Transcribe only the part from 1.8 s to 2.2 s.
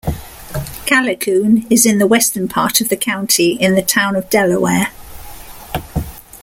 in the